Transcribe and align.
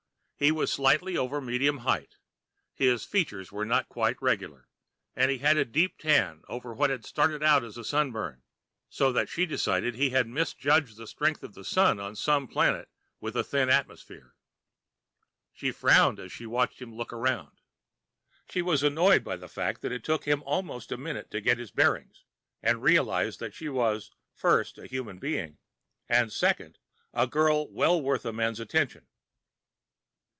He 0.35 0.51
was 0.51 0.73
slightly 0.73 1.15
over 1.15 1.39
medium 1.39 1.77
height, 1.85 2.15
his 2.73 3.05
features 3.05 3.51
were 3.51 3.63
not 3.63 3.87
quite 3.89 4.19
regular, 4.19 4.67
and 5.15 5.29
he 5.29 5.37
had 5.37 5.55
a 5.55 5.63
deep 5.65 5.99
tan 5.99 6.41
over 6.47 6.73
what 6.73 6.89
had 6.89 7.05
started 7.05 7.43
out 7.43 7.63
as 7.63 7.77
a 7.77 7.83
sunburn, 7.83 8.41
so 8.89 9.11
that 9.11 9.29
she 9.29 9.45
decided 9.45 9.93
he 9.93 10.09
had 10.09 10.25
misjudged 10.25 10.97
the 10.97 11.05
strength 11.05 11.43
of 11.43 11.53
the 11.53 11.63
sun 11.63 11.99
on 11.99 12.15
some 12.15 12.47
planet 12.47 12.89
with 13.19 13.35
a 13.37 13.43
thin 13.43 13.69
atmosphere. 13.69 14.33
She 15.53 15.71
frowned 15.71 16.19
as 16.19 16.31
she 16.31 16.47
watched 16.47 16.81
him 16.81 16.95
look 16.95 17.13
around. 17.13 17.59
She 18.49 18.63
was 18.63 18.81
annoyed 18.81 19.23
by 19.23 19.35
the 19.35 19.47
fact 19.47 19.81
that 19.81 19.91
it 19.91 20.03
took 20.03 20.23
him 20.25 20.41
almost 20.41 20.91
a 20.91 20.97
minute 20.97 21.29
to 21.29 21.39
get 21.41 21.59
his 21.59 21.69
bearings 21.69 22.23
and 22.63 22.81
realize 22.81 23.37
that 23.37 23.53
she 23.53 23.69
was 23.69 24.09
first, 24.33 24.79
a 24.79 24.87
human 24.87 25.19
being 25.19 25.59
and 26.09 26.33
second, 26.33 26.79
a 27.13 27.27
girl 27.27 27.69
well 27.71 28.01
worth 28.01 28.25
a 28.25 28.33
man's 28.33 28.59
attention. 28.59 29.05